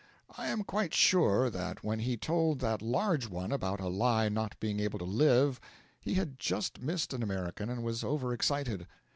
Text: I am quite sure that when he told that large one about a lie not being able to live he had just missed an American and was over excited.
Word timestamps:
I 0.35 0.47
am 0.47 0.63
quite 0.63 0.95
sure 0.95 1.51
that 1.51 1.83
when 1.83 1.99
he 1.99 2.17
told 2.17 2.57
that 2.57 2.81
large 2.81 3.29
one 3.29 3.51
about 3.51 3.79
a 3.79 3.87
lie 3.87 4.29
not 4.29 4.59
being 4.59 4.79
able 4.79 4.97
to 4.97 5.05
live 5.05 5.59
he 5.99 6.15
had 6.15 6.39
just 6.39 6.81
missed 6.81 7.13
an 7.13 7.21
American 7.21 7.69
and 7.69 7.83
was 7.83 8.03
over 8.03 8.33
excited. 8.33 8.87